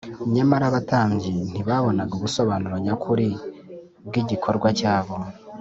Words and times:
nyamara 0.35 0.65
abatambyi 0.67 1.31
ntibabonaga 1.51 2.13
ubusobanuro 2.15 2.75
nyakuri 2.85 3.29
bw’igikorwa 4.05 4.67
cyabo 4.79 5.15